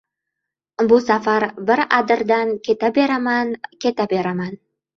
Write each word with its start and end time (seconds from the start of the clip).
Bu 0.91 0.97
safar 1.09 1.45
bir 1.69 1.83
adirdan 1.99 2.55
keta 2.69 2.93
beraman, 2.99 3.55
keta 3.87 4.11
beraman. 4.19 4.61